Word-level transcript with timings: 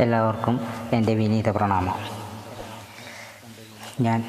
എല്ലാവർക്കും 0.00 0.60
എന്റെ 0.92 1.14
വിനീത 1.14 1.48
പ്രണാമം. 1.48 1.94
ഞാൻ 4.00 4.24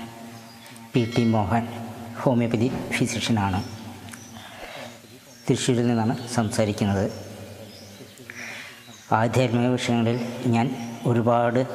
പി 0.94 1.14
ടി 1.18 1.26
മോഹൻ 1.26 1.68
ഹോമിയോപ്പതി 2.22 2.72
ഫിസിഷ്യനാണ്. 2.90 3.64
തൃശ്ശൂരിൽ 5.50 5.88
നിന്നാണ് 5.88 6.28
സംസാരിക്കുന്നത്. 6.28 7.12
ആധ്യാത്മിക 9.12 9.68
വിഷയങ്ങളിൽ 9.68 10.28
ഞാൻ 10.48 10.96
ഒരുപാട് 11.06 11.68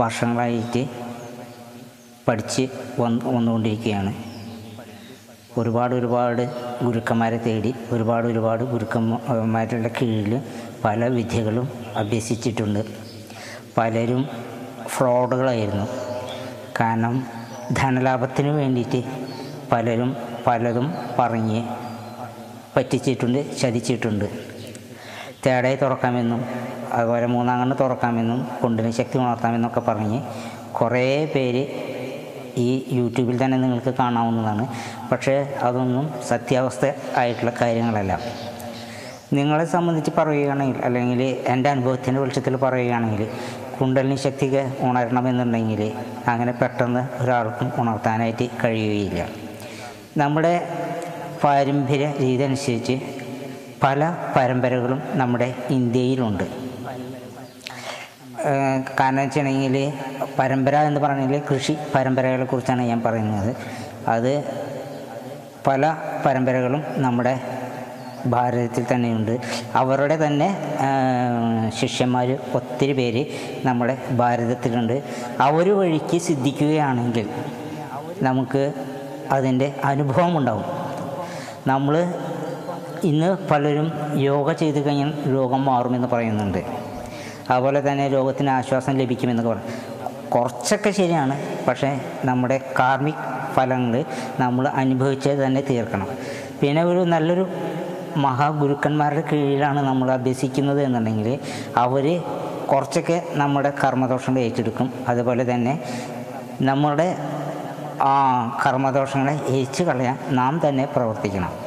വർഷങ്ങളായിട്ട് 0.00 0.88
പഠിച്ച് 2.28 2.68
വന്ന് 3.00 3.26
വന്നുകൊണ്ടിരിക്കുകയാണ്. 3.26 4.14
ഒരുപാട് 5.58 5.94
ഒരുപാട് 5.94 6.42
ഗുരുക്കന്മാരെ 6.84 7.36
തേടി 7.36 7.74
ഒരുപാട് 7.90 8.26
ഒരുപാട് 8.26 8.64
ഗുരുക്കന്മാരുടെ 8.64 9.90
കീഴിൽ 10.02 10.42
പല 10.84 11.08
വിദ്യകളും 11.08 11.83
അഭ്യസിച്ചിട്ടുണ്ട്. 11.96 12.80
പലരും 13.78 14.28
ഫ്രോഡുകളായിരുന്നു. 14.88 15.86
കാരണം 16.80 17.26
ധനലാഭത്തിന് 17.72 18.48
വേണ്ടിയിട്ട് 18.48 19.02
പലരും 19.72 20.16
പലതും 20.46 20.94
പറഞ്ഞ് 21.18 21.60
പറ്റിച്ചിട്ടുണ്ട് 22.76 23.58
ചതിച്ചിട്ടുണ്ട്. 23.60 24.24
തേടായി 25.46 25.76
തുറക്കാമെന്നും 25.76 26.40
അതുപോലെ 26.92 27.26
മൂന്നാം 27.26 27.60
കണ്ണ് 27.60 27.76
തുറക്കാമെന്നും 27.80 28.48
കൊണ്ടിന് 28.62 28.90
ശക്തി 28.90 29.18
ഉണർത്താമെന്നൊക്കെ 29.18 29.80
പറഞ്ഞ് 29.80 30.22
കുറേ 30.72 31.24
പേര് 31.34 31.62
ഈ 32.56 32.68
യൂട്യൂബിൽ 32.92 33.44
തന്നെ 33.44 33.58
നിങ്ങൾക്ക് 33.58 33.94
കാണാവുന്നതാണ്. 33.98 34.64
പക്ഷേ 35.12 35.54
അതൊന്നും 35.62 36.04
സത്യാവസ്ഥ 36.28 36.92
ആയിട്ടുള്ള 37.16 37.52
കാര്യങ്ങളല്ല. 37.60 38.18
നിങ്ങളെ 39.36 39.64
സംബന്ധിച്ച് 39.64 40.12
പറയുകയാണെങ്കിൽ 40.18 40.78
അല്ലെങ്കിൽ 40.86 41.20
എന്റെ 41.52 41.68
അനുഭവത്തിന്റെ 41.70 42.20
വെളിച്ചത്തിൽ 42.20 42.54
പറയുകയാണെങ്കിൽ 42.56 43.28
കുണ്ടലിനി 43.78 44.16
ശക്തിക്ക് 44.24 44.62
ഉണരണമെന്നുണ്ടെങ്കിൽ 44.80 45.80
അങ്ങനെ 46.28 46.52
പെട്ടെന്ന് 46.52 47.02
ഒരാൾക്കും 47.22 47.68
ഉണർത്താനായിട്ട് 47.78 48.46
കഴിയുകയില്ല. 48.64 49.20
നമ്മുടെ 50.16 50.54
പാരമ്പര്യ 51.44 52.06
രീതി 52.20 52.42
അനുസരിച്ച് 52.42 52.96
പല 53.82 54.00
പരമ്പരകളും 54.36 55.00
നമ്മുടെ 55.12 55.48
ഇന്ത്യയിലുണ്ട്. 55.70 56.44
കാരണം 59.00 59.20
വെച്ചിട്ടുണ്ടെങ്കിൽ 59.22 59.76
പരമ്പര 60.38 60.76
എന്ന് 60.88 61.00
പറഞ്ഞാൽ 61.00 61.42
കൃഷി 61.50 61.74
പരമ്പരകളെ 61.94 62.44
കുറിച്ചാണ് 62.44 62.82
ഞാൻ 62.82 63.00
പറയുന്നത്. 63.02 63.50
അത് 64.14 64.32
പല 65.66 65.82
പരമ്പരകളും 66.26 66.82
നമ്മുടെ 66.96 67.34
ഭാരതത്തിൽ 68.26 68.84
തന്നെയുണ്ട്. 68.92 69.34
അവരുടെ 69.74 70.26
തന്നെ 70.26 70.48
ശിഷ്യന്മാർ 71.80 72.28
ഒത്തിരി 72.54 72.92
പേര് 72.92 73.22
നമ്മുടെ 73.64 73.96
ഭാരതത്തിലുണ്ട്. 74.10 74.96
അവർ 75.40 75.68
വഴിക്ക് 75.78 76.18
സിദ്ധിക്കുകയാണെങ്കിൽ 76.18 77.28
നമുക്ക് 78.22 78.72
അതിന്റെ 79.30 79.74
അനുഭവം 79.84 80.38
ഉണ്ടാവും 80.38 80.64
നമ്മൾ 81.66 81.94
ഇന്ന് 83.04 83.30
പലരും 83.50 83.92
യോഗ 84.14 84.52
ചെയ്തു 84.52 84.80
കഴിഞ്ഞാൽ 84.86 85.12
രോഗം 85.34 85.64
മാറുമെന്ന് 85.64 86.08
പറയുന്നുണ്ട്. 86.08 86.60
അതുപോലെ 87.50 87.80
തന്നെ 87.92 88.08
രോഗത്തിന് 88.08 88.50
ആശ്വാസം 88.50 88.94
ലഭിക്കുമെന്നൊക്കെ 88.98 89.50
പറയും 89.50 89.70
കുറച്ചൊക്കെ 90.28 90.90
ശരിയാണ്. 90.90 91.34
പക്ഷേ 91.68 92.00
നമ്മുടെ 92.24 92.60
കാർമിക് 92.78 93.24
ഫലങ്ങൾ 93.54 94.04
നമ്മൾ 94.40 94.68
അനുഭവിച്ചത് 94.68 95.38
തന്നെ 95.46 95.60
തീർക്കണം. 95.70 96.08
പിന്നെ 96.60 96.84
ഒരു 96.84 96.98
നല്ലൊരു 96.98 97.44
മഹാഗുരുക്കന്മാരുടെ 98.16 99.24
കീഴിലാണ് 99.32 99.80
നമ്മൾ 99.80 100.10
അഭ്യസിക്കുന്നത് 100.10 100.82
എന്നുണ്ടെങ്കിൽ 100.82 101.38
അവർ 101.76 102.22
കുറച്ചൊക്കെ 102.72 103.22
നമ്മുടെ 103.32 103.72
കർമ്മദോഷങ്ങൾ 103.84 104.40
ഏറ്റെടുക്കും. 104.40 104.92
അതുപോലെ 105.08 105.54
തന്നെ 105.54 105.80
നമ്മുടെ 106.62 107.16
ആ 108.02 108.14
കർമ്മദോഷങ്ങളെ 108.66 109.40
ഏച്ചു 109.48 109.82
കളയാൻ 109.82 110.18
നാം 110.30 110.60
തന്നെ 110.68 110.84
പ്രവർത്തിക്കണം. 110.84 111.64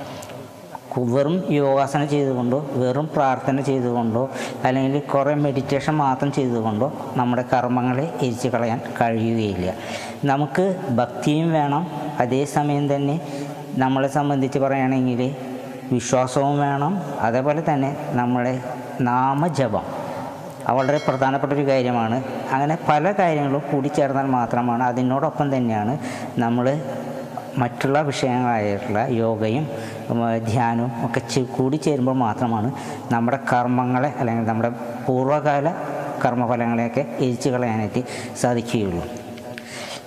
വെറും 0.98 1.52
യോഗാസനം 1.52 2.10
ചെയ്തുകൊണ്ടോ 2.10 2.70
വെറും 2.72 3.10
പ്രാർത്ഥന 3.16 3.62
ചെയ്തുകൊണ്ടോ 3.62 4.30
അല്ലെങ്കിൽ 4.64 5.00
കുറേ 5.00 5.34
മെഡിറ്റേഷൻ 5.34 5.94
മാത്രം 5.96 6.32
ചെയ്തുകൊണ്ടോ 6.32 6.94
നമ്മുടെ 7.16 7.46
കർമ്മങ്ങളെ 7.54 8.14
എരിച്ചു 8.22 8.48
കളയാൻ 8.48 8.82
കഴിയുകയില്ല. 9.02 9.74
നമുക്ക് 10.26 10.76
ഭക്തിയും 10.90 11.54
വേണം. 11.54 11.88
അതേസമയം 12.20 12.96
തന്നെ 12.96 13.22
നമ്മളെ 13.78 14.08
സംബന്ധിച്ച് 14.08 14.60
പറയുകയാണെങ്കിൽ 14.60 15.36
വിശ്വാസവും 15.92 16.60
വേണം. 16.60 17.02
അതേപോലെ 17.20 17.64
തന്നെ 17.74 17.98
നമ്മളെ 18.10 18.64
നാമജപം. 19.02 19.86
വളരെ 20.70 21.00
പ്രധാനപ്പെട്ട 21.08 21.54
ഒരു 21.54 21.68
കാര്യമാണ്. 21.68 22.24
അങ്ങനെ 22.52 22.78
പല 22.90 23.12
കാര്യങ്ങളും 23.12 23.64
കൂടി 23.72 23.88
ചേർന്നാൽ 23.88 24.26
മാത്രമാണ് 24.26 24.84
അതിനോടൊപ്പം 24.84 25.58
തന്നെയാണ് 25.58 26.00
നമ്മൾ 26.38 26.82
മറ്റുള്ള 27.58 28.02
വിഷയങ്ങളായിട്ടുള്ള 28.02 29.08
യോഗയും 29.10 29.68
ധ്യാനവും 30.48 30.92
ഒക്കെ 31.06 31.20
കൂടി 31.20 31.46
കൂടിച്ചേരുമ്പോൾ 31.46 32.16
മാത്രമാണ് 32.16 32.72
നമ്മുടെ 33.12 33.40
കർമ്മങ്ങളെ 33.54 34.14
അല്ലെങ്കിൽ 34.20 34.46
നമ്മുടെ 34.46 34.70
പൂർവകാല 35.08 35.74
കർമ്മഫലങ്ങളെയൊക്കെ 36.26 37.02
എരിച്ചു 37.20 37.50
കളയാനായിട്ട് 37.50 38.04
സാധിക്കുകയുള്ളൂ. 38.42 39.04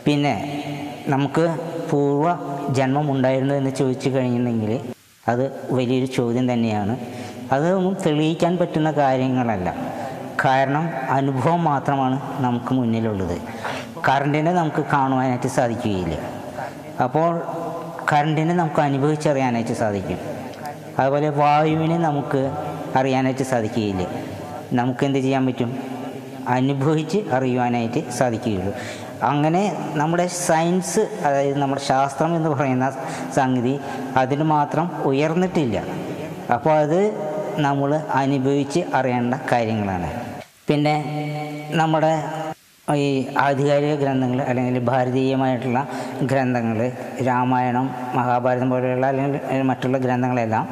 പിന്നെ 0.06 0.34
നമുക്ക് 1.08 1.56
പൂർവ 1.91 2.36
ജന്മം 2.70 3.10
ഉണ്ടായിരുന്നു 3.10 3.54
എന്ന് 3.54 3.70
ചോദിച്ചു 3.70 4.08
കഴിഞ്ഞിട്ടുണ്ടെങ്കിൽ 4.08 5.00
അത് 5.28 5.75
വലിയൊരു 5.75 6.06
ചോദ്യം 6.06 6.53
തന്നെയാണ്. 6.53 6.97
അതൊന്നും 7.53 7.97
തെളിയിക്കാൻ 8.06 8.56
പറ്റുന്ന 8.56 8.91
കാര്യങ്ങളല്ല. 8.91 9.75
കാരണം 10.44 10.91
അനുഭവം 11.10 11.64
മാത്രമാണ് 11.64 12.42
നമുക്ക് 12.42 12.75
മുന്നിലുള്ളത്. 12.75 13.38
കറണ്ടിനെ 14.09 14.53
നമുക്ക് 14.53 14.84
കാണുവാനായിട്ട് 14.92 15.47
സാധിക്കുകയില്ല. 15.47 16.19
അപ്പോൾ 17.03 17.42
കറണ്ടിനെ 18.12 18.54
നമുക്ക് 18.54 18.80
അനുഭവിച്ചറിയാനായിട്ട് 18.80 19.72
സാധിക്കും. 19.72 20.19
അതുപോലെ 20.98 21.28
വായുവിനെ 21.28 21.98
നമുക്ക് 21.98 22.50
അറിയാനായിട്ട് 22.97 23.42
സാധിക്കുകയില്ല. 23.42 24.06
നമുക്ക് 24.72 25.04
എന്ത് 25.06 25.19
ചെയ്യാൻ 25.19 25.47
പറ്റും? 25.47 25.76
അനുഭവിച്ച് 26.48 27.19
അറിയുവാനായിട്ട് 27.32 28.10
സാധിക്കുകയുള്ളൂ. 28.10 28.75
അങ്ങനെ 29.22 29.76
നമ്മുടെ 29.94 30.26
സയൻസ് 30.26 31.00
അതായത് 31.25 31.58
നമ്മുടെ 31.58 31.81
ശാസ്ത്രം 31.81 32.36
എന്ന് 32.36 32.48
പറയുന്ന 32.48 32.91
സംഗതി 33.36 33.81
അതിന് 34.16 34.42
മാത്രം 34.42 34.91
ഉയർന്നിട്ടില്ല. 35.04 35.82
അപ്പോൾ 36.54 36.72
അത് 36.72 37.30
നമ്മൾ 37.59 37.94
അനുഭവിച്ച് 37.94 38.80
അറിയേണ്ട 38.94 39.34
കാര്യങ്ങളാണ്. 39.53 40.10
പിന്നെ 40.69 40.94
നമ്മുടെ 41.70 42.25
ഈ 42.94 43.26
ആധികാരിക 43.38 43.94
ഗ്രന്ഥങ്ങൾ 43.94 44.41
അല്ലെങ്കിൽ 44.42 44.84
ഭാരതീയമായിട്ടുള്ള 44.84 45.88
ഗ്രന്ഥങ്ങൾ 46.22 46.92
രാമായണം 47.26 47.94
മഹാഭാരതം 48.14 48.70
പോലെയുള്ള 48.70 49.06
അല്ലെങ്കിൽ 49.06 49.62
മറ്റുള്ള 49.62 49.98
ഗ്രന്ഥങ്ങളെല്ലാം 49.98 50.69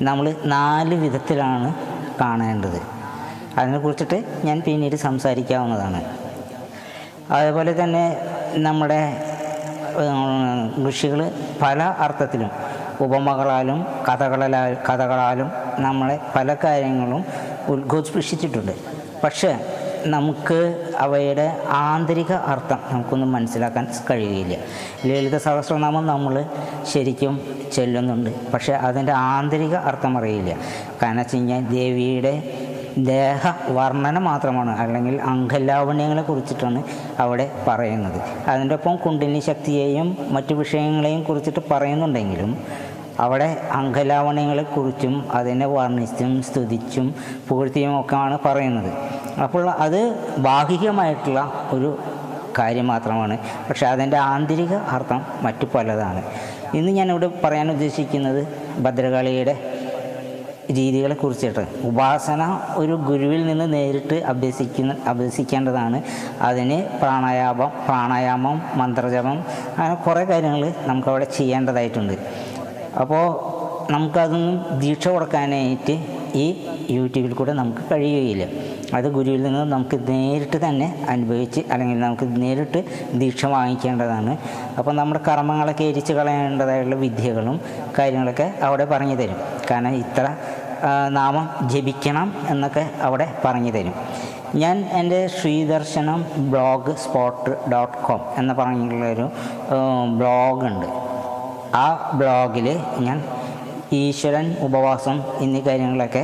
നമ്മൾ 0.00 0.34
നാല് 0.44 0.94
വിധത്തിലാണ് 0.94 1.74
കാണേണ്ടത്. 2.20 2.80
അതിനെക്കുറിച്ചിട്ട് 3.58 4.24
ഞാൻ 4.44 4.62
പിന്നീട് 4.66 4.96
സംസാരിക്കാവുന്നതാണ്. 4.96 6.23
അതുപോലെ 7.30 7.84
തന്നെ 7.84 8.16
നമ്മുടെ 8.54 9.22
ഋഷികൾ 10.90 11.30
പല 11.62 11.82
അർത്ഥത്തിലും 11.82 12.50
ഉപമകളാലും 13.00 13.86
കഥകളാ 14.08 14.68
കഥകളാലും 14.68 15.50
നമ്മളെ 15.78 16.18
പല 16.36 16.56
കാര്യങ്ങളും 16.64 17.24
ഉദ്ഘോഷിപ്പിച്ചിട്ടുണ്ട് 17.68 18.72
പക്ഷേ 19.24 19.58
നമുക്ക് 20.06 20.86
അവയുടെ 20.98 21.60
ആന്തരിക 21.70 22.32
അർത്ഥം 22.32 22.78
നമുക്കൊന്നും 22.90 23.32
മനസ്സിലാക്കാൻ 23.32 23.88
കഴിയുകയില്ല. 24.10 24.56
ലളിത 25.06 25.36
സഹസ്രനാമം 25.36 26.06
നമ്മൾ 26.06 26.44
ശരിക്കും 26.92 27.40
ചെല്ലുന്നുണ്ട്. 27.72 28.50
പക്ഷേ 28.50 28.72
അതിന്റെ 28.72 29.12
ആന്തരിക 29.12 29.74
അർത്ഥം 29.74 30.18
അറിയില്ല. 30.18 30.56
കാരണം 31.02 31.16
വെച്ച് 31.16 31.36
കഴിഞ്ഞാൽ 31.36 31.60
ദേവിയുടെ 31.60 32.42
ദേഹ 32.98 33.54
വർണന 33.68 34.18
മാത്രമാണ് 34.18 34.78
അല്ലെങ്കിൽ 34.78 35.20
അംഗലാവണ്യങ്ങളെ 35.20 36.22
കുറിച്ചിട്ടാണ് 36.22 36.82
അവിടെ 37.18 37.50
പറയുന്നത്. 37.68 38.20
അതിന്റെ 38.48 38.74
ഒപ്പം 38.74 38.96
കുണ്ടിനി 38.96 39.40
ശക്തിയെയും 39.40 40.16
മറ്റു 40.30 40.54
വിഷയങ്ങളെയും 40.54 41.22
കുറിച്ചിട്ട് 41.22 41.60
പറയുന്നുണ്ടെങ്കിലും 41.70 42.58
അവിടെ 43.20 43.66
അംഗലാവണ്യങ്ങളെക്കുറിച്ചും 43.72 45.30
അതിനെ 45.30 45.66
വർണിച്ചും 45.66 46.42
സ്തുതിച്ചും 46.42 47.14
പൂഴ്ത്തിയും 47.48 48.00
ഒക്കെയാണ് 48.00 48.38
പറയുന്നത്. 48.44 48.92
അപ്പോൾ 49.42 49.70
അത് 49.70 50.16
ബാഹികമായിട്ടുള്ള 50.38 51.52
ഒരു 51.72 51.98
കാര്യം 52.58 52.86
മാത്രമാണ്. 52.86 53.38
പക്ഷേ 53.38 53.86
അതിന്റെ 53.86 54.16
ആന്തരിക 54.16 54.74
അർത്ഥം 54.74 55.22
മറ്റു 55.42 55.66
പലതാണ്. 55.74 56.22
ഇന്ന് 56.74 56.92
ഞാനിവിടെ 56.92 57.30
പറയാൻ 57.44 57.70
ഉദ്ദേശിക്കുന്നത് 57.70 58.48
ഭദ്രകാളിയുടെ 58.82 59.73
രീതികളെ 60.72 61.14
കുറിച്ചിട്ട് 61.14 61.66
ഉപാസന 61.82 62.60
ഒരു 62.74 62.92
ഗുരുവിൽ 62.92 63.46
നിന്ന് 63.46 63.72
നേരിട്ട് 63.72 64.14
അഭ്യസിക്കുന്ന 64.14 64.96
അഭ്യസിക്കേണ്ടതാണ്. 65.06 66.02
അതിന് 66.40 66.98
പ്രാണായാമം 67.02 67.70
പ്രാണായാമം 67.86 68.62
മന്ത്രജപം 68.74 69.44
അങ്ങനെ 69.76 69.94
കുറേ 69.94 70.24
കാര്യങ്ങൾ 70.24 70.72
നമുക്കവിടെ 70.86 71.24
ചെയ്യേണ്ടതായിട്ടുണ്ട്. 71.24 72.12
അപ്പോൾ 73.00 73.54
നമുക്കതൊന്നും 73.90 74.80
ദീക്ഷ 74.80 75.08
കൊടുക്കാനായിട്ട് 75.08 76.24
ഈ 76.34 76.66
യൂട്യൂബിൽ 76.90 77.32
കൂടെ 77.32 77.52
നമുക്ക് 77.52 77.82
കഴിയുകയില്ല. 77.92 78.44
അത് 78.94 79.08
ഗുരുവിൽ 79.08 79.42
നിന്ന് 79.42 79.72
നമുക്ക് 79.72 79.96
നേരിട്ട് 80.08 80.68
തന്നെ 80.68 81.04
അനുഭവിച്ച് 81.08 81.60
അല്ലെങ്കിൽ 81.70 81.98
നമുക്ക് 81.98 82.42
നേരിട്ട് 82.42 82.84
ദീക്ഷ 83.14 83.46
വാങ്ങിക്കേണ്ടതാണ്. 83.46 84.38
അപ്പോൾ 84.78 84.92
നമ്മുടെ 84.92 85.20
കർമ്മങ്ങളൊക്കെ 85.28 85.84
എരിച്ച് 85.84 86.12
കളയേണ്ടതായുള്ള 86.12 86.94
വിദ്യകളും 86.94 87.60
കാര്യങ്ങളൊക്കെ 87.98 88.54
അവിടെ 88.62 88.84
പറഞ്ഞു 88.84 89.14
തരും 89.14 89.53
കാരണം 89.70 89.94
ഇത്ര 89.94 90.24
നാമം 91.08 91.46
ജപിക്കണം 91.66 92.34
എന്നൊക്കെ 92.50 92.90
അവിടെ 93.02 93.26
പറഞ്ഞു 93.44 93.72
തരും. 93.72 93.94
ഞാൻ 94.54 94.76
എന്റെ 94.92 95.26
Sreedarshanam 95.26 96.20
blog 96.50 96.92
spot 96.96 97.70
dot 97.70 97.98
com 97.98 98.20
എന്ന് 98.38 98.54
പറഞ്ഞിട്ടുള്ളൊരു 98.54 99.26
ബ്ലോഗുണ്ട് 100.18 100.86
ആ 101.76 101.86
ബ്ലോഗിൽ 102.12 102.66
ഞാൻ 102.98 103.18
ഈശ്വരൻ 103.92 104.56
ഉപവാസം 104.60 105.16
എന്നീ 105.40 105.60
കാര്യങ്ങളൊക്കെ 105.60 106.22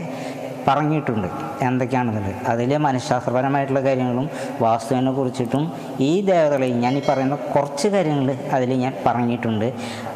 പറഞ്ഞിട്ടുണ്ട്. 0.68 1.28
എന്തൊക്കെയാണെന്നുള്ളത് 1.64 2.34
അതിൽ 2.46 2.76
മനഃശാസ്ത്രപരമായിട്ടുള്ള 2.76 3.80
കാര്യങ്ങളും 3.80 4.30
വാസ്തുവിനെ 4.60 5.12
കുറിച്ചിട്ടും 5.12 5.72
ഈ 6.00 6.20
ദേവതകളെ 6.20 6.68
ഞാൻ 6.68 6.96
ഈ 6.96 7.02
പറയുന്ന 7.08 7.34
കുറച്ച് 7.34 7.88
കാര്യങ്ങൾ 7.88 8.38
അതിൽ 8.52 8.74
ഞാൻ 8.74 8.94
പറഞ്ഞിട്ടുണ്ട്. 9.06 9.72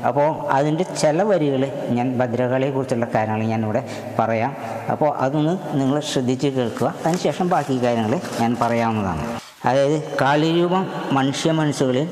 അപ്പോൾ 0.07 0.29
അതിന്റെ 0.51 0.85
ചില 0.85 1.23
വരികൾ 1.23 1.73
ഞാൻ 1.91 2.19
ഭദ്രകാളിയെ 2.19 2.71
കുറിച്ചുള്ള 2.71 3.07
കാര്യങ്ങൾ 3.15 3.43
ഞാനിവിടെ 3.45 3.89
പറയാം. 4.19 4.57
അപ്പോൾ 4.91 5.17
അതൊന്ന് 5.17 5.81
നിങ്ങൾ 5.81 6.01
ശ്രദ്ധിച്ച് 6.01 6.49
കേൾക്കുക. 6.49 6.95
അതിനുശേഷം 7.05 7.49
ബാക്കി 7.49 7.85
കാര്യങ്ങൾ 7.85 8.21
ഞാൻ 8.41 8.57
പറയാവുന്നതാണ്. 8.61 9.25
അതായത് 9.65 10.03
കാളിരൂപം 10.21 10.87
മനുഷ്യ 11.13 11.51
മനസ്സുകളിൽ 11.51 12.09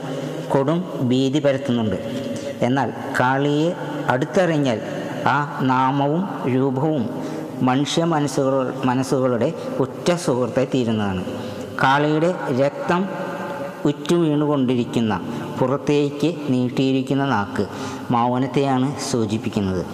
കൊടും 0.49 1.09
ഭീതി 1.09 1.39
പരത്തുന്നുണ്ട്. 1.39 1.97
എന്നാൽ 2.63 2.93
കാളിയെ 3.21 3.73
അടുത്തറിഞ്ഞാൽ 4.09 4.81
ആ 5.27 5.59
നാമവും 5.63 6.29
രൂപവും 6.55 7.03
മനുഷ്യ 7.63 8.05
മനസ്സുകൾ 8.05 8.75
മനസ്സുകളുടെ 8.85 9.53
ഉറ്റ 9.81 10.09
സുഹൃത്തെ 10.15 10.65
തീരുന്നതാണ്. 10.75 11.25
കാളിയുടെ 11.83 12.31
രക്തം 12.61 13.09
ഉറ്റുവീണുകൊണ്ടിരിക്കുന്ന 13.85 15.21
പുറത്തേക്ക് 15.61 16.35
നീട്ടിയിരിക്കുന്ന 16.51 17.25
നാക്ക് 17.25 17.65
മൗനത്തെയാണ് 18.11 18.89
സൂചിപ്പിക്കുന്നത്. 19.11 19.85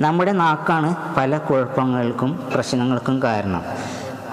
നമ്മുടെ 0.00 0.32
നാക്കാണ് 0.32 0.90
പല 1.16 1.38
കുഴപ്പങ്ങൾക്കും 1.38 2.30
പ്രശ്നങ്ങൾക്കും 2.54 3.22
കാരണം. 3.22 3.62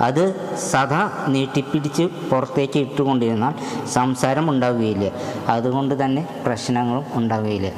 അത് 0.08 0.24
സദാ 0.72 1.02
നീട്ടിപ്പിടിച്ച് 1.28 2.04
പുറത്തേക്ക് 2.32 2.80
ഇട്ടുകൊണ്ടിരുന്നാൽ 2.80 3.54
സംസാരം 3.94 4.50
ഉണ്ടാവുകയില്ല 4.50 5.12
അതുകൊണ്ട് 5.50 6.06
തന്നെ 6.06 6.24
പ്രശ്നങ്ങളും 6.46 7.06
ഉണ്ടാവുകയില്ല. 7.14 7.72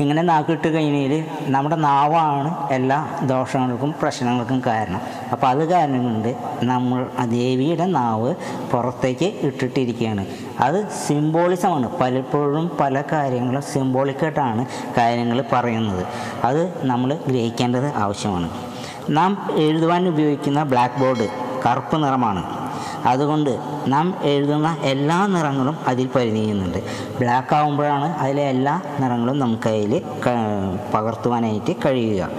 ഇങ്ങനെ 0.00 0.22
നാക്കിട്ട് 0.22 0.68
കഴിഞ്ഞാൽ 0.74 1.24
നമ്മുടെ 1.46 1.76
നാവാണ് 1.76 2.72
എല്ലാ 2.72 3.08
ദോഷങ്ങൾക്കും 3.22 3.94
പ്രശ്നങ്ങൾക്കും 4.02 4.62
കാരണം. 4.66 5.00
അപ്പോൾ 5.32 5.46
അത് 5.46 5.70
കാരണം 5.70 6.02
കൊണ്ട് 6.04 6.36
നമ്മൾ 6.62 7.06
ദേവിയുടെ 7.24 7.86
നാവ് 7.86 8.34
പുറത്തേക്ക് 8.72 9.24
ഇട്ടിട്ടിരിക്കുകയാണ്. 9.24 10.26
അത് 10.60 10.88
സിംബോളിസമാണ് 11.06 11.98
പലപ്പോഴും 11.98 12.70
പല 12.80 13.02
കാര്യങ്ങളും 13.12 13.62
സിംബോളിക്കായിട്ടാണ് 13.62 14.66
കാര്യങ്ങൾ 14.96 15.44
പറയുന്നത്. 15.52 16.06
അത് 16.44 16.86
നമ്മൾ 16.86 17.18
ഗ്രഹിക്കേണ്ടത് 17.28 17.94
ആവശ്യമാണ്. 17.96 18.50
നാം 19.10 19.46
എഴുതുവാൻ 19.56 20.08
ഉപയോഗിക്കുന്ന 20.08 20.62
ബ്ലാക്ക് 20.62 21.00
ബോർഡ് 21.00 21.28
കറുപ്പ് 21.66 22.02
നിറമാണ്. 22.02 22.57
അതുകൊണ്ട് 23.06 23.58
നാം 23.86 24.14
എഴുതുന്ന 24.22 24.76
എല്ലാ 24.80 25.26
നിറങ്ങളും 25.26 25.76
അതിൽ 25.88 26.08
പരിധിയുന്നുണ്ട് 26.14 26.78
ബ്ലാക്ക് 27.20 27.54
ആകുമ്പോഴാണ് 27.54 28.18
അതിലെ 28.18 28.42
എല്ലാ 28.42 28.82
നിറങ്ങളും 29.00 29.38
നമുക്ക് 29.38 29.68
അതിൽ 29.68 30.02
പകർത്തുവാനായിട്ട് 30.94 31.72
കഴിയുക. 31.86 32.30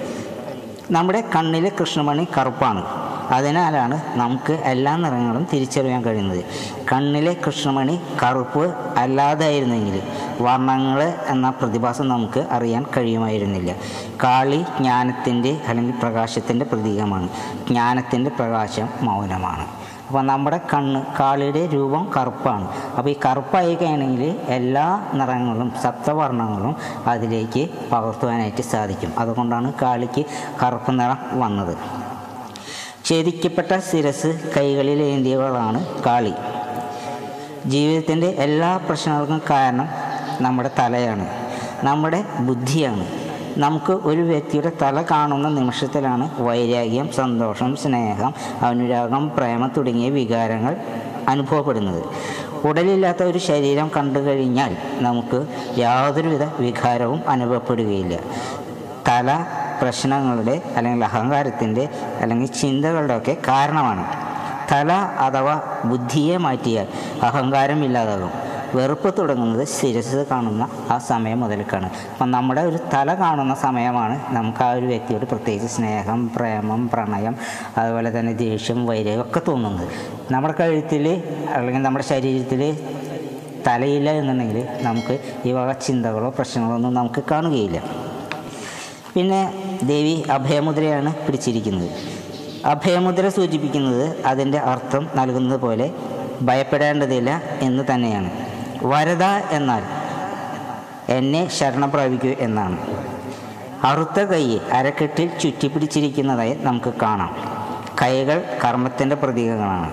നമ്മുടെ 0.92 1.24
കണ്ണിലെ 1.36 1.72
കൃഷ്ണമണി 1.80 2.28
കറുപ്പാണ്. 2.38 2.84
അതിനാലാണ് 3.30 4.02
നമുക്ക് 4.16 4.54
എല്ലാ 4.54 4.96
നിറങ്ങളും 4.96 5.48
തിരിച്ചറിയാൻ 5.54 6.06
കഴിയുന്നത്. 6.06 6.44
കണ്ണിലെ 6.92 7.38
കൃഷ്ണമണി 7.46 8.00
കറുപ്പ് 8.24 8.76
അല്ലാതായിരുന്നെങ്കിൽ 8.98 10.02
വർണങ്ങൾ 10.42 11.14
എന്ന 11.28 11.50
പ്രതിഭാസം 11.50 12.08
നമുക്ക് 12.08 12.48
അറിയാൻ 12.52 12.86
കഴിയുമായിരുന്നില്ല. 12.98 13.76
കാളി 14.24 14.62
ജ്ഞാനത്തിന്റെ 14.62 15.62
അല്ലെങ്കിൽ 15.68 15.94
പ്രകാശത്തിന്റെ 16.02 16.66
പ്രതീകമാണ്. 16.66 17.30
ജ്ഞാനത്തിന്റെ 17.68 18.30
പ്രകാശം 18.30 18.90
മൗനമാണ്. 19.02 19.79
അപ്പോൾ 20.10 20.24
നമ്മുടെ 20.24 20.58
കണ്ണ് 20.74 21.06
കാളിയുടെ 21.20 21.70
രൂപം 21.74 22.12
കറുപ്പാണ്. 22.18 22.68
അപ്പോൾ 22.98 23.10
ഈ 23.10 23.16
കറുപ്പായി 23.26 23.76
കഴിഞ്ഞെങ്കിൽ 23.76 24.40
എല്ലാ 24.48 25.12
നിറങ്ങളും 25.14 25.74
സപ്തവർണങ്ങളും 25.84 26.76
അതിലേക്ക് 27.08 27.70
പകർത്തുവാനായിട്ട് 27.92 28.62
സാധിക്കും. 28.62 29.14
അതുകൊണ്ടാണ് 29.18 29.74
കാളിക്ക് 29.82 30.26
കറുപ്പ് 30.64 31.00
നിറം 31.00 31.40
വന്നത്. 31.40 31.78
ഛേദിക്കപ്പെട്ട 33.06 33.80
ശിരസ് 33.92 34.50
കൈകളിലേന്തിയവളാണ് 34.58 35.86
കാളി. 36.06 36.34
ജീവിതത്തിന്റെ 37.66 38.28
എല്ലാ 38.28 38.78
പ്രശ്നങ്ങൾക്കും 38.78 39.42
കാരണം 39.50 39.88
നമ്മുടെ 40.42 40.72
തലയാണ്. 40.80 41.30
നമ്മുടെ 41.84 42.24
ബുദ്ധിയാണ്. 42.40 43.19
നമുക്ക് 43.60 43.94
ഒരു 43.94 44.22
വ്യക്തിയുടെ 44.22 44.72
തല 44.82 45.02
കാണുന്ന 45.02 45.50
നിമിഷത്തിലാണ് 45.50 46.42
വൈരാഗ്യം 46.42 47.12
സന്തോഷം 47.12 47.76
സ്നേഹം 47.76 48.34
അനുരാഗം 48.62 49.32
പ്രേമം 49.38 49.72
തുടങ്ങിയ 49.78 50.10
വികാരങ്ങൾ 50.10 50.78
അനുഭവപ്പെടുന്നത്. 51.28 52.04
ഉടലില്ലാത്ത 52.68 53.24
ഒരു 53.24 53.38
ശരീരം 53.38 53.92
കണ്ടു 53.98 54.20
കഴിഞ്ഞാൽ 54.20 54.78
നമുക്ക് 55.00 55.46
യാതൊരുവിധ 55.78 56.44
വികാരവും 56.44 57.30
അനുഭവപ്പെടുകയില്ല. 57.30 58.20
തല 59.08 59.46
പ്രശ്നങ്ങളുടെ 59.82 60.62
അല്ലെങ്കിൽ 60.76 61.06
അഹങ്കാരത്തിന്റെ 61.06 61.90
അല്ലെങ്കിൽ 62.22 62.48
ചിന്തകളുടെയൊക്കെ 62.48 63.38
കാരണമാണ്. 63.48 64.06
തല 64.72 64.92
അഥവാ 64.94 65.62
ബുദ്ധിയെ 65.86 66.38
മാറ്റിയാൽ 66.38 66.88
അഹങ്കാരം 67.22 67.84
ഇല്ലാതാകും. 67.84 68.49
വെറുപ്പ് 68.76 69.10
തുടങ്ങുന്നത് 69.18 69.68
ശിരസ് 69.68 70.26
കാണുന്ന 70.32 70.70
ആ 70.92 70.98
സമയം 70.98 71.40
മുതൽക്കാണ്. 71.40 71.90
അപ്പം 72.12 72.32
നമ്മുടെ 72.32 72.62
ഒരു 72.62 72.80
തല 72.94 73.14
കാണുന്ന 73.14 73.56
സമയമാണ് 73.56 74.34
നമുക്ക് 74.36 74.64
ആ 74.64 74.72
ഒരു 74.72 74.86
വ്യക്തിയോട് 74.86 75.26
പ്രത്യേകിച്ച് 75.26 75.76
സ്നേഹം 75.76 76.28
പ്രേമം 76.36 76.90
പ്രണയം 76.94 77.36
അതുപോലെ 77.78 78.20
തന്നെ 78.20 78.34
ദേഷ്യം 78.34 78.86
വൈരവും 78.86 79.22
ഒക്കെ 79.22 79.42
തോന്നുന്നത്. 79.48 79.88
നമ്മുടെ 80.32 80.54
കഴുത്തിൽ 80.60 81.24
അല്ലെങ്കിൽ 81.56 81.82
നമ്മുടെ 81.82 82.06
ശരീരത്തിൽ 82.06 82.62
തലയില്ല 83.68 84.10
എന്നുണ്ടെങ്കിൽ 84.12 84.68
നമുക്ക് 84.82 85.20
ഈ 85.46 85.52
വക 85.52 85.72
ചിന്തകളോ 85.72 86.30
പ്രശ്നങ്ങളോ 86.30 86.76
ഒന്നും 86.76 86.94
നമുക്ക് 86.94 87.24
കാണുകയില്ല. 87.32 87.80
പിന്നെ 89.16 89.42
ദേവി 89.84 90.24
അഭയമുദ്രയാണ് 90.32 91.16
പിടിച്ചിരിക്കുന്നത്. 91.26 91.90
അഭയമുദ്ര 92.66 93.30
സൂചിപ്പിക്കുന്നത് 93.30 94.26
അതിന്റെ 94.26 94.58
അർത്ഥം 94.58 95.10
നൽകുന്നത് 95.16 95.60
പോലെ 95.60 95.94
ഭയപ്പെടേണ്ടതില്ല 96.42 97.42
എന്ന് 97.62 97.84
തന്നെയാണ്. 97.94 98.30
വരദ 98.84 99.24
എന്നാൽ 99.24 99.84
എന്നെ 101.10 101.50
ശരണം 101.50 101.92
പ്രാപിക്കൂ 101.92 102.30
എന്നാണ്. 102.40 102.78
അറുത്ത 103.84 104.20
കൈയെ 104.20 104.60
അരക്കെട്ടിൽ 104.74 105.40
ചുറ്റിപ്പിടിച്ചിരിക്കുന്നതായി 105.40 106.58
നമുക്ക് 106.62 106.94
കാണാം. 107.02 107.36
കൈകൾ 108.02 108.60
കർമ്മത്തിന്റെ 108.66 109.16
പ്രതീകങ്ങളാണ്. 109.16 109.92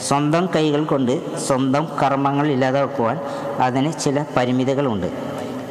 സ്വന്തം 0.00 0.48
കൈകൾ 0.56 0.84
കൊണ്ട് 0.84 1.38
സ്വന്തം 1.38 1.88
കർമ്മങ്ങൾ 2.02 2.46
ഇല്ലാതാക്കുവാൻ 2.46 3.20
അതിന് 3.60 3.92
ചില 3.92 4.24
പരിമിതികളുണ്ട്. 4.36 5.12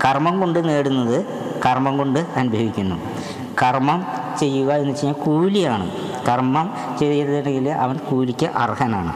കർമ്മം 0.05 0.39
കൊണ്ട് 0.39 0.70
നേടുന്നത് 0.70 1.25
കർമ്മം 1.65 1.98
കൊണ്ട് 1.98 2.20
അനുഭവിക്കുന്നു. 2.36 2.96
കർമ്മം 3.63 4.08
ചെയ്യുക 4.39 4.74
എന്ന് 4.74 4.89
വെച്ച് 4.89 5.05
കഴിഞ്ഞാൽ 5.05 5.25
കൂലിയാണ്. 5.25 5.91
കർമ്മം 6.29 6.74
ചെയ്തിട്ടുണ്ടെങ്കിൽ 7.00 7.70
അവൻ 7.70 7.98
കൂലിക്ക് 7.98 8.46
അർഹനാണ്. 8.46 9.13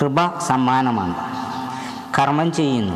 കൃപ 0.00 0.38
സമ്മാനമാണ്. 0.38 1.35
കർമ്മം 2.18 2.52
ചെയ്യുന്നു. 2.52 2.94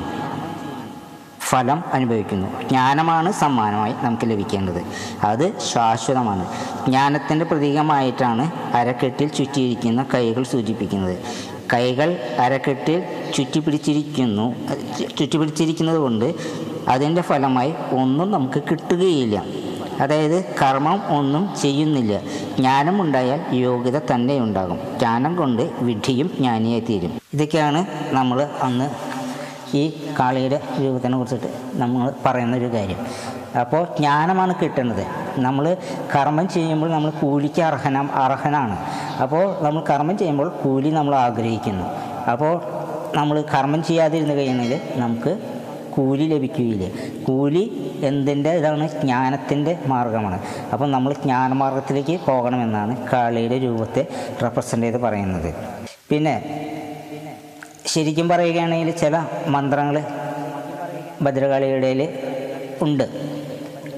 ഫലം 1.41 1.85
അനുഭവിക്കുന്നു. 1.93 2.62
ജ്ഞാനമാണ് 2.62 3.33
സമ്മാനമായി 3.33 3.95
നമുക്ക് 4.03 4.31
ലഭിക്കേണ്ടത്. 4.31 4.83
അത് 5.25 5.59
ശാശ്വതമാണ്. 5.59 6.47
ജ്ഞാനത്തിന്റെ 6.87 7.45
പ്രതീകമായിട്ടാണ് 7.45 8.50
അരക്കെട്ടിൽ 8.75 9.29
ചുറ്റിയിരിക്കുന്ന 9.29 10.07
കൈകൾ 10.15 10.43
സൂചിപ്പിക്കുന്നത്. 10.43 11.19
കൈകൾ 11.73 12.17
അരക്കെട്ടിൽ 12.39 13.03
ചുറ്റിപ്പിടിച്ചിരിക്കുന്നു. 13.35 14.55
ചുറ്റിപ്പിടിച്ചിരിക്കുന്നത് 15.19 15.99
കൊണ്ട് 15.99 16.35
അതിന്റെ 16.89 17.23
ഫലമായി 17.23 17.75
ഒന്നും 17.91 18.31
നമുക്ക് 18.31 18.62
കിട്ടുകയില്ല. 18.62 19.45
അതായത് 20.00 20.45
കർമ്മം 20.62 21.19
ഒന്നും 21.19 21.49
ചെയ്യുന്നില്ല. 21.62 22.19
ജ്ഞാനം 22.57 23.03
ഉണ്ടായാൽ 23.03 23.55
യോഗ്യത 23.55 23.99
തന്നെ 23.99 24.39
ഉണ്ടാകും. 24.39 24.79
ജ്ഞാനം 24.99 25.37
കൊണ്ട് 25.37 25.71
വിഡ്ഢിയും 25.79 26.31
ജ്ഞാനിയായി 26.39 26.81
തീരും. 26.81 27.21
ഇതൊക്കെയാണ് 27.35 27.87
നമ്മൾ 28.11 28.49
അന്ന് 28.62 28.91
ഈ 29.75 30.12
കാളിയുടെ 30.21 30.61
രൂപത്തിനെ 30.81 31.19
കുറിച്ചിട്ട് 31.19 31.47
നമ്മൾ 31.73 32.12
പറയുന്ന 32.27 32.57
ഒരു 32.57 32.73
കാര്യം. 32.73 32.97
അപ്പോൾ 33.61 33.85
ജ്ഞാനമാണ് 33.85 34.55
കിട്ടുന്നത്. 34.62 35.07
നമ്മൾ 35.39 35.77
കർമ്മം 36.17 36.49
ചെയ്യുമ്പോൾ 36.49 36.91
നമ്മൾ 36.91 37.11
കൂലിക്ക് 37.11 37.62
അർഹന 37.62 37.99
അർഹനാണ്. 37.99 38.79
അപ്പോൾ 39.23 39.62
നമ്മൾ 39.62 39.83
കർമ്മം 39.91 40.19
ചെയ്യുമ്പോൾ 40.19 40.49
കൂലി 40.49 40.91
നമ്മൾ 40.91 41.15
ആഗ്രഹിക്കുന്നു. 41.15 41.85
അപ്പോൾ 42.31 42.61
നമ്മൾ 43.17 43.45
കർമ്മം 43.55 43.83
ചെയ്യാതിരുന്ന് 43.83 44.35
കഴിഞ്ഞാൽ 44.35 44.81
നമുക്ക് 44.97 45.39
കൂലി 45.91 46.29
ലഭിക്കുകയില്ല. 46.29 46.85
കൂലി 47.25 47.93
എന്തിന്റെ 48.03 48.50
ഇതാണ്? 48.50 48.89
ജ്ഞാനത്തിന്റെ 49.00 49.79
മാർഗമാണ്. 49.87 50.41
അപ്പോൾ 50.73 50.91
നമ്മൾ 50.91 51.12
ജ്ഞാനമാർഗത്തിലേക്ക് 51.12 52.21
പോകണമെന്നാണ് 52.27 52.97
കാളിയുടെ 53.12 53.59
രൂപത്തെ 53.59 54.07
റെപ്രസെന്റ് 54.43 54.87
ചെയ്ത് 54.87 54.99
പറയുന്നത്. 54.99 55.55
പിന്നെ 56.11 56.43
ശരിക്കും 57.87 58.28
പറയുകയാണെങ്കിൽ 58.28 58.90
ചില 58.90 59.25
മന്ത്രങ്ങൾ 59.46 60.04
ഭദ്രകാളിയുടെ 61.22 62.18
ഉണ്ട്. 62.82 63.08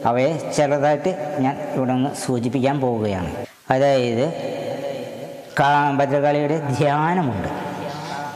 അവയെ 0.06 0.52
ചിലതായിട്ട് 0.56 1.36
ഞാൻ 1.40 1.72
ഇവിടെ 1.74 1.92
നിന്ന് 1.92 2.10
സൂചിപ്പിക്കാൻ 2.26 2.80
പോവുകയാണ്. 2.80 3.34
അതായത് 3.70 4.32
കാ 5.60 5.90
ഭദ്രകാളിയുടെ 5.90 6.58
ധ്യാനമുണ്ട്. 6.78 7.48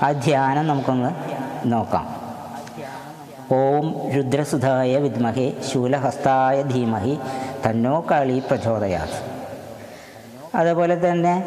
ആ 0.05 0.13
ധ്യാനം 0.13 0.67
നമുക്കൊന്ന് 0.67 1.11
നോക്കാം. 1.73 2.17
ഓം 3.53 4.11
രുദ്രസുധായ 4.11 4.97
വിദ്മഹേ 4.97 5.53
ശൂലഹസ്തായ 5.73 6.63
ധീമഹി 6.63 7.19
തന്നോ 7.67 8.07
കാളി 8.11 8.39
പ്രചോദയാത്. 8.39 9.37
അതുപോലെ 10.57 11.11
തന്നെ 11.11 11.45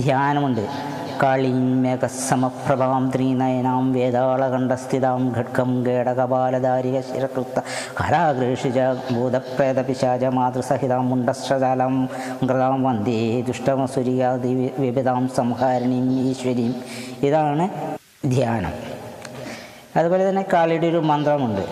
ധ്യാനമുണ്ട്. 0.00 0.89
കാളീമേഘസമപ്രഭാം 1.22 3.12
ത്രീനയനാം 3.14 3.92
വേതാളകണ്ഠസ്ഥിതാം 3.92 5.34
ഘട്കം 5.38 5.82
ഗേടകപാലധാരിക 5.82 7.00
ശിരകൃത്ത 7.00 7.60
കലാഗ്രേഷിജ 8.00 8.78
ഭൂതപ്രേതപിശാച 9.14 10.24
മാതൃസഹിതാം 10.24 11.08
മുണ്ടശ്രജാലം 11.10 12.08
മൃതാം 12.42 12.82
വന്ദേ 12.82 13.40
ദുഷ്ടമസുരിയാതി 13.40 14.72
വിവിധാം 14.78 15.28
സംഹാരിണീം 15.28 16.28
ഈശ്വരീം. 16.28 16.74
ഇതാണ് 17.22 17.68
ധ്യാനം. 18.26 18.72
അതുപോലെ 19.96 20.28
തന്നെ 20.28 20.44
കാളിയുടെ 20.52 20.86
ഒരു 20.86 20.96
മന്ത്രമുണ്ട്. 20.96 21.62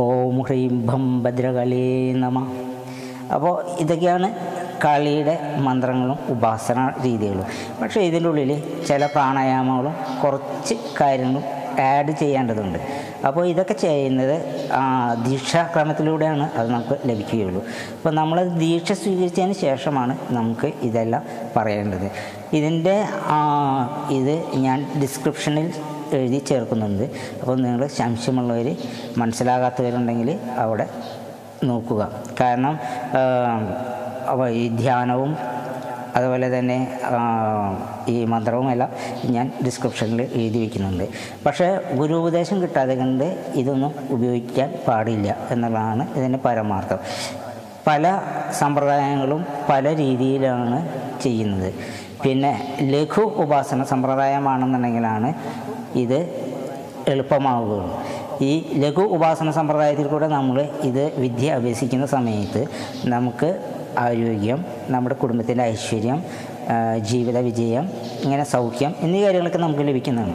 ഓം 0.00 0.42
ഹ്രീം 0.42 0.86
ഭം 0.86 1.22
ഭദ്രകലേ 1.22 2.12
നമ. 2.12 2.52
അപ്പോൾ 3.34 3.66
ഇതൊക്കെയാണ് 3.78 4.51
കാളിയുടെ 4.84 5.34
മന്ത്രങ്ങളും 5.66 6.18
ഉപാസന 6.34 6.78
രീതികളും. 7.04 7.46
പക്ഷേ 7.80 8.00
ഇതിന്റെ 8.00 8.28
ഉള്ളിൽ 8.28 8.52
ചില 8.88 9.06
പ്രാണായാമങ്ങളും 9.06 9.94
കുറച്ച് 10.22 10.74
കാര്യങ്ങളും 11.00 11.44
ആഡ് 11.82 12.12
ചെയ്യേണ്ടതുണ്ട്. 12.20 12.78
അപ്പോൾ 13.26 13.46
ഇതൊക്കെ 13.46 13.74
ചെയ്യുന്നത് 13.82 14.34
ദീക്ഷാക്രമത്തിലൂടെയാണ് 15.26 16.50
അത് 16.58 16.68
നമുക്ക് 16.72 16.96
ലഭിക്കുകയുള്ളൂ. 17.08 17.62
അപ്പോൾ 17.96 18.12
നമ്മൾ 18.14 18.38
ദീക്ഷ 18.62 18.92
സ്വീകരിച്ചതിന് 18.92 19.52
ശേഷമാണ് 19.52 20.14
നമുക്ക് 20.30 20.68
ഇതെല്ലാം 20.88 21.22
പറയേണ്ടത്. 21.56 22.06
ഇതിന്റെ 22.58 22.96
ഇത് 24.18 24.34
ഞാൻ 24.66 24.78
ഡിസ്ക്രിപ്ഷനിൽ 25.02 25.72
എഴുതി 26.18 26.38
ചേർക്കുന്നുണ്ട്. 26.50 27.04
അപ്പോൾ 27.40 27.56
നിങ്ങൾ 27.62 27.86
സംശയമുള്ളവർ 27.86 28.68
മനസ്സിലാകാത്തവരുണ്ടെങ്കിൽ 29.18 30.30
അവിടെ 30.64 30.86
നോക്കുക. 31.64 32.02
കാരണം 32.40 32.74
അവ 34.26 34.48
ഈ 34.48 34.68
ധ്യാനവും 34.68 35.36
അതുപോലെ 36.16 36.58
തന്നെ 36.58 36.98
ഈ 38.08 38.24
മന്ത്രവും 38.24 38.70
എല്ലാം 38.70 38.90
ഞാൻ 39.24 39.52
ഡിസ്ക്രിപ്ഷനിൽ 39.64 40.22
എഴുതി 40.22 40.58
വയ്ക്കുന്നുണ്ട് 40.58 41.08
പക്ഷേ 41.46 41.78
ഗുരു 41.94 42.14
ഉപദേശം 42.14 42.62
കിട്ടാതെ 42.62 42.94
കൊണ്ട് 42.94 43.44
ഇതൊന്നും 43.54 43.92
ഉപയോഗിക്കാൻ 44.10 44.74
പാടില്ല 44.88 45.36
എന്നുള്ളതാണ് 45.50 46.14
ഇതിന്റെ 46.14 46.38
പരമാർത്ഥം. 46.44 46.98
പല 47.86 48.20
സമ്പ്രദായങ്ങളും 48.58 49.46
പല 49.70 49.96
രീതിയിലാണ് 49.96 50.88
ചെയ്യുന്നത്. 51.22 51.74
പിന്നെ 52.24 52.78
ലഘു 52.80 53.20
ഉപാസന 53.20 53.82
സമ്പ്രദായമാണെന്നുണ്ടെങ്കിലാണ് 53.82 55.34
ഇത് 55.94 56.18
എളുപ്പമാവുകയുള്ളൂ. 57.08 58.02
ഈ 58.40 58.80
ലഘു 58.80 59.02
ഉപാസന 59.02 59.50
സമ്പ്രദായത്തിൽ 59.50 60.06
കൂടെ 60.06 60.28
നമ്മൾ 60.28 60.68
ഇത് 60.82 61.20
വിദ്യ 61.20 61.52
അഭ്യസിക്കുന്ന 61.52 62.06
സമയത്ത് 62.06 62.64
നമുക്ക് 63.04 63.81
ആരോഗ്യം 63.98 64.64
നമ്മുടെ 64.88 65.14
കുടുംബത്തിന്റെ 65.14 65.64
ഐശ്വര്യം 65.64 66.24
ജീവിത 66.98 67.38
വിജയം 67.38 67.90
ഇങ്ങനെ 68.24 68.44
സൗഖ്യം 68.44 68.94
എന്നീ 69.00 69.22
കാര്യങ്ങളൊക്കെ 69.22 69.58
നമുക്ക് 69.58 69.88
ലഭിക്കുന്നതാണ്. 69.88 70.34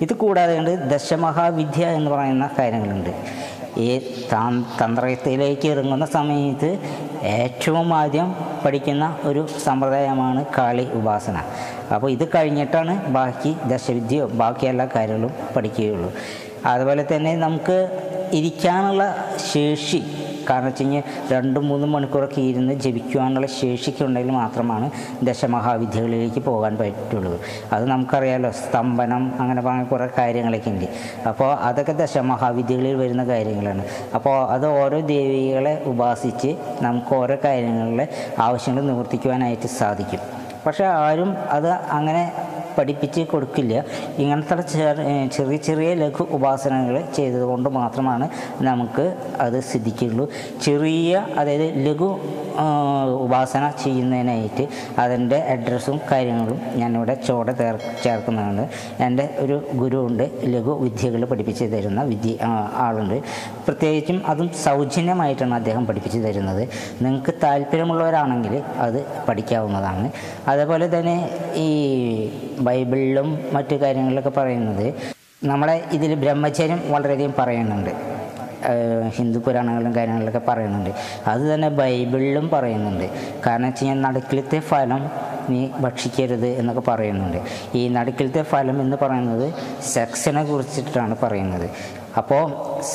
ഇത് 0.00 0.12
കൂടാതെ 0.12 0.58
ഉണ്ട് 0.58 0.90
ദശമഹാവിദ്യ 0.90 1.86
എന്ന് 1.86 2.10
പറയുന്ന 2.10 2.50
കാര്യങ്ങളുണ്ട്. 2.58 3.10
ഈ 3.78 3.98
തന്ത്രത്തിലേക്ക് 4.82 5.68
ഇറങ്ങുന്ന 5.68 6.06
സമയത്ത് 6.06 6.78
ഏറ്റവും 7.22 7.94
ആദ്യം 7.94 8.34
പഠിക്കുന്ന 8.64 9.18
ഒരു 9.24 9.46
സമ്പ്രദായമാണ് 9.64 10.44
കാളി 10.58 10.88
ഉപാസന. 10.92 11.42
അപ്പോൾ 11.94 12.10
ഇത് 12.10 12.28
കഴിഞ്ഞിട്ടാണ് 12.34 13.06
ബാക്കി 13.06 13.56
ദശവിദ്യയോ 13.64 14.26
ബാക്കി 14.26 14.66
എല്ലാ 14.66 14.88
കാര്യങ്ങളും 14.96 15.34
പഠിക്കുകയുള്ളൂ. 15.56 16.12
അതുപോലെ 16.66 17.06
തന്നെ 17.16 17.36
നമുക്ക് 17.36 18.02
ഇരിക്കാനുള്ള 18.32 19.16
ശേഷി 19.52 20.04
കാരണം 20.50 20.64
വെച്ച് 20.64 20.82
കഴിഞ്ഞാൽ 20.82 21.02
രണ്ടും 21.32 21.68
മൂന്നും 21.68 21.92
മണിക്കൂറൊക്കെ 21.92 22.40
ഇരുന്ന് 22.40 22.74
ജപിക്കുവാനുള്ള 22.74 23.46
ശേഷിക്കുണ്ടെങ്കിൽ 23.46 24.32
മാത്രമാണ് 24.32 24.90
ദശമഹാവിദ്യകളിലേക്ക് 25.22 26.40
പോകാൻ 26.40 26.76
പറ്റുള്ളൂ. 26.76 27.40
അത് 27.72 27.84
നമുക്കറിയാലോ 27.86 28.50
സ്തംഭനം 28.50 29.32
അങ്ങനെ 29.40 29.62
പറഞ്ഞ 29.62 29.84
കുറേ 29.84 30.08
കാര്യങ്ങളൊക്കെ 30.18 30.70
ഉണ്ട്. 30.70 30.84
അപ്പോൾ 31.28 31.54
അതൊക്കെ 31.54 31.92
ദശമഹാവിദ്യകളിൽ 31.92 32.94
വരുന്ന 32.94 33.24
കാര്യങ്ങളാണ്. 33.24 33.84
അപ്പോൾ 34.14 34.50
അത് 34.50 34.66
ഓരോ 34.66 35.00
ദേവികളെ 35.00 35.82
ഉപാസിച്ച് 35.86 36.56
നമുക്ക് 36.82 37.14
ഓരോ 37.14 37.36
കാര്യങ്ങളിലെ 37.44 38.08
ആവശ്യങ്ങൾ 38.38 38.82
നിവർത്തിക്കുവാനായിട്ട് 38.82 39.66
സാധിക്കും. 39.66 40.20
പക്ഷേ 40.66 40.84
ആരും 40.84 41.36
അത് 41.50 41.68
അങ്ങനെ 41.68 42.32
പഠിപ്പിച്ച് 42.78 43.22
കൊടുക്കില്ല. 43.32 43.84
ഇങ്ങനത്തെ 44.22 44.56
ചെറിയ 45.36 45.56
ചെറിയ 45.68 45.90
ലഘു 46.02 46.24
ഉപാസനകൾ 46.38 46.96
ചെയ്തതുകൊണ്ട് 47.16 47.68
മാത്രമാണ് 47.78 48.28
നമുക്ക് 48.68 49.06
അത് 49.46 49.58
സിദ്ധിക്കുള്ളൂ. 49.70 50.26
ചെറിയ 50.66 51.24
അതായത് 51.40 51.68
ലഘു 51.86 52.10
ഉപാസന 53.24 53.64
ചെയ്യുന്നതിനായിട്ട് 53.82 54.64
അതിന്റെ 55.02 55.36
അഡ്രസ്സും 55.54 55.98
കാര്യങ്ങളും 56.12 56.58
ഞാനിവിടെ 56.80 57.14
ചോടെ 57.28 57.52
തേർ 57.60 57.76
ചേർക്കുന്നതാണ്. 58.04 58.64
എന്റെ 59.06 59.24
ഒരു 59.38 59.56
ഗുരുവുണ്ട് 59.80 60.24
ലഘു 60.54 60.72
വിദ്യകൾ 60.84 61.24
പഠിപ്പിച്ച് 61.32 61.64
തരുന്ന 61.74 62.02
വിദ്യ 62.12 62.34
ആളുണ്ട്. 62.86 63.16
പ്രത്യേകിച്ചും 63.66 64.18
അതും 64.26 64.48
സൗജന്യമായിട്ടാണ് 64.64 65.54
അദ്ദേഹം 65.60 65.86
പഠിപ്പിച്ച് 65.86 66.20
തരുന്നത്. 66.26 66.62
നിങ്ങൾക്ക് 67.02 67.34
താല്പര്യമുള്ളവരാണെങ്കിൽ 67.44 68.54
അത് 68.86 69.00
പഠിക്കാവുന്നതാണ്. 69.28 70.06
അതേപോലെ 70.48 70.86
തന്നെ 70.98 71.16
ഈ 71.66 71.68
ബൈബിളിലും 72.60 73.38
മറ്റു 73.52 73.74
കാര്യങ്ങളിലൊക്കെ 73.74 74.30
പറയുന്നത്. 74.30 74.94
നമ്മളെ 75.44 75.84
ഇതിൽ 75.92 76.14
ബ്രഹ്മചര്യം 76.14 76.82
വളരെയധികം 76.88 77.34
പറയുന്നുണ്ട്. 77.38 77.90
ഹിന്ദു 79.16 79.38
പുരാണങ്ങളിലും 79.38 79.96
കാര്യങ്ങളിലൊക്കെ 79.96 80.40
പറയുന്നുണ്ട്. 80.48 80.90
അത് 81.26 81.54
തന്നെ 81.54 81.68
ബൈബിളിലും 81.68 82.48
പറയുന്നുണ്ട്. 82.48 83.10
കാരണം 83.46 83.66
വെച്ച് 83.66 83.84
കഴിഞ്ഞാൽ 83.84 84.08
നടുക്കിലത്തെ 84.08 84.58
ഫലം 84.58 85.10
നീ 85.50 85.68
ഭക്ഷിക്കരുത് 85.80 86.46
എന്നൊക്കെ 86.46 86.90
പറയുന്നുണ്ട്. 86.90 87.38
ഈ 87.74 87.88
നടുക്കിലത്തെ 87.88 88.42
ഫലം 88.42 88.80
എന്ന് 88.80 88.96
പറയുന്നത് 89.02 89.54
സെക്സിനെ 89.82 90.44
കുറിച്ചിട്ടാണ് 90.44 91.16
പറയുന്നത്. 91.22 91.70
അപ്പോൾ 92.16 92.44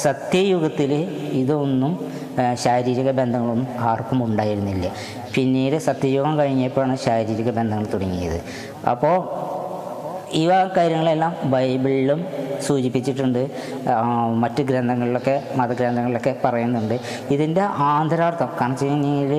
സത്യയുഗത്തിൽ 0.02 0.94
ഇതൊന്നും 1.32 2.12
ശാരീരിക 2.54 3.12
ബന്ധങ്ങളൊന്നും 3.12 3.68
ആർക്കും 3.80 4.26
ഉണ്ടായിരുന്നില്ല. 4.26 4.92
പിന്നീട് 5.36 5.78
സത്യയുഗം 5.78 6.40
കഴിഞ്ഞപ്പോഴാണ് 6.40 6.98
ശാരീരിക 6.98 7.52
ബന്ധങ്ങൾ 7.52 7.86
തുടങ്ങിയത്. 7.94 8.42
അപ്പോൾ 8.90 9.18
ഇവ 10.34 10.52
കാര്യങ്ങളെല്ലാം 10.78 11.34
ബൈബിളിലും 11.46 12.20
സൂചിപ്പിച്ചിട്ടുണ്ട്. 12.68 13.42
മറ്റ് 14.44 14.62
ഗ്രന്ഥങ്ങളിലൊക്കെ 14.70 15.36
മതഗ്രന്ഥങ്ങളിലൊക്കെ 15.56 16.34
പറയുന്നുണ്ട്. 16.46 16.96
ഇതിന്റെ 17.36 17.64
ആന്തരാർത്ഥം 17.92 18.50
കാരണം 18.60 18.72
വെച്ച് 18.72 18.86
കഴിഞ്ഞാൽ 18.86 19.32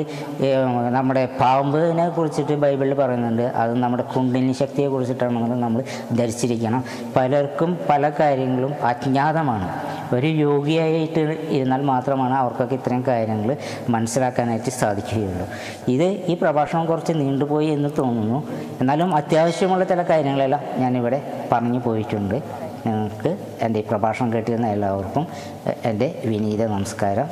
നമ്മുടെ 0.97 1.23
പാമ്പിനെ 1.41 2.09
കുറിച്ചിട്ട് 2.09 2.55
ബൈബിളിൽ 2.65 2.95
പറയുന്നുണ്ട്. 2.95 3.43
അത് 3.43 3.73
നമ്മുടെ 3.83 4.05
കുണ്ടിനി 4.17 4.53
ശക്തിയെ 4.53 4.89
കുറിച്ചിട്ടാണെന്ന് 4.89 5.59
നമ്മൾ 5.63 5.83
ധരിച്ചിരിക്കണം. 6.17 6.85
പലർക്കും 7.17 7.79
പല 7.91 8.11
കാര്യങ്ങളും 8.21 8.73
അജ്ഞാതമാണ്. 8.85 9.69
ഒരു 10.15 10.27
യോഗിയായിട്ട് 10.27 11.23
ഇരുന്നാൽ 11.57 11.83
മാത്രമാണ് 11.83 12.35
അവർക്കൊക്കെ 12.35 12.75
ഇത്രയും 12.75 13.05
കാര്യങ്ങൾ 13.09 13.51
മനസ്സിലാക്കാനായിട്ട് 13.89 14.71
സാധിക്കുകയുള്ളൂ. 14.71 15.47
ഇത് 15.95 16.07
ഈ 16.33 16.37
പ്രഭാഷണം 16.43 16.87
കുറച്ച് 16.87 17.13
നീണ്ടുപോയി 17.13 17.69
എന്ന് 17.77 17.91
തോന്നുന്നു. 17.99 18.39
എന്നാലും 18.81 19.15
അത്യാവശ്യമുള്ള 19.15 19.85
ചില 19.85 20.03
കാര്യങ്ങളെല്ലാം 20.03 20.63
ഞാനിവിടെ 20.79 21.19
പറഞ്ഞു 21.53 21.81
പോയിട്ടുണ്ട്. 21.87 22.64
നിങ്ങൾക്ക് 22.87 23.31
എന്റെ 23.63 23.81
ഈ 23.81 23.85
പ്രഭാഷണം 23.91 24.33
കേട്ടിരുന്ന 24.33 24.67
എല്ലാവർക്കും 24.67 25.27
എന്റെ 25.85 26.23
വിനീത 26.25 26.63
നമസ്കാരം. 26.67 27.29